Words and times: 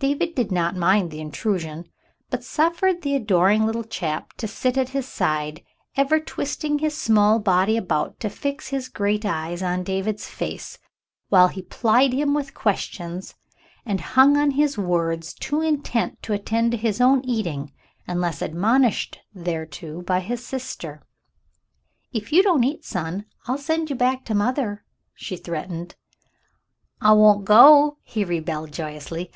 David 0.00 0.34
did 0.34 0.52
not 0.52 0.76
mind 0.76 1.10
the 1.10 1.20
intrusion, 1.22 1.88
but 2.28 2.44
suffered 2.44 3.00
the 3.00 3.14
adoring 3.16 3.64
little 3.64 3.84
chap 3.84 4.34
to 4.34 4.46
sit 4.46 4.76
at 4.76 4.90
his 4.90 5.08
side, 5.08 5.62
ever 5.96 6.20
twisting 6.20 6.78
his 6.80 6.94
small 6.94 7.38
body 7.38 7.78
about 7.78 8.20
to 8.20 8.28
fix 8.28 8.68
his 8.68 8.90
great 8.90 9.24
eyes 9.24 9.62
on 9.62 9.82
David's 9.82 10.28
face, 10.28 10.78
while 11.30 11.48
he 11.48 11.62
plied 11.62 12.12
him 12.12 12.34
with 12.34 12.52
questions 12.52 13.34
and 13.86 14.02
hung 14.12 14.36
on 14.36 14.50
his 14.50 14.76
words 14.76 15.32
too 15.32 15.62
intent 15.62 16.22
to 16.22 16.34
attend 16.34 16.72
to 16.72 16.76
his 16.76 17.00
own 17.00 17.22
eating 17.24 17.72
unless 18.06 18.42
admonished 18.42 19.20
thereto 19.34 20.02
by 20.02 20.20
his 20.20 20.44
sister. 20.44 21.00
"If 22.12 22.30
you 22.30 22.42
don't 22.42 22.62
eat, 22.64 22.84
son, 22.84 23.24
I'll 23.46 23.56
send 23.56 23.88
you 23.88 23.96
back 23.96 24.26
to 24.26 24.34
mother," 24.34 24.84
she 25.14 25.38
threatened. 25.38 25.94
"I 27.00 27.12
won't 27.12 27.46
go," 27.46 27.96
he 28.02 28.22
rebelled 28.22 28.70
joyously. 28.70 29.30